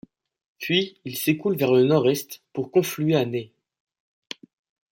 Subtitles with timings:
[0.57, 3.51] Puis il s'écoule vers le nord-est pour confluer à Nay.